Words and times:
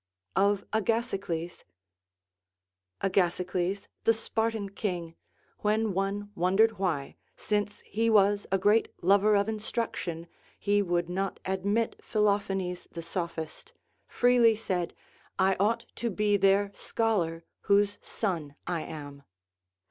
Of 0.35 0.65
Agasicles. 0.73 1.63
Agasicles 3.03 3.87
the 4.03 4.15
Spartan 4.15 4.69
king, 4.69 5.13
when 5.59 5.93
one 5.93 6.31
wondered 6.33 6.79
why, 6.79 7.17
smce 7.37 7.83
he 7.83 8.09
was 8.09 8.47
a 8.51 8.57
great 8.57 8.89
lover 9.03 9.35
of 9.35 9.47
instruction, 9.47 10.25
he 10.57 10.81
would 10.81 11.07
not 11.07 11.39
admit 11.45 12.01
Philophanes 12.03 12.87
the 12.91 13.03
Sophist, 13.03 13.73
freely 14.07 14.55
said, 14.55 14.95
I 15.37 15.55
ought 15.59 15.85
to 15.97 16.09
be 16.09 16.35
their 16.35 16.71
scholar 16.73 17.43
whose 17.59 17.99
son 18.01 18.55
I 18.65 18.81
am. 18.81 19.21